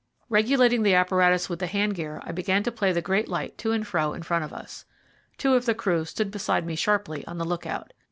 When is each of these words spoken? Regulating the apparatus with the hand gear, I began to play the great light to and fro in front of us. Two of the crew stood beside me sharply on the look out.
Regulating 0.29 0.81
the 0.81 0.95
apparatus 0.95 1.47
with 1.47 1.59
the 1.59 1.67
hand 1.67 1.93
gear, 1.93 2.19
I 2.25 2.31
began 2.31 2.63
to 2.63 2.71
play 2.71 2.91
the 2.91 3.03
great 3.03 3.27
light 3.27 3.55
to 3.59 3.71
and 3.71 3.85
fro 3.85 4.13
in 4.13 4.23
front 4.23 4.43
of 4.43 4.51
us. 4.51 4.83
Two 5.37 5.53
of 5.53 5.67
the 5.67 5.75
crew 5.75 6.05
stood 6.05 6.31
beside 6.31 6.65
me 6.65 6.75
sharply 6.75 7.23
on 7.27 7.37
the 7.37 7.45
look 7.45 7.67
out. 7.67 7.93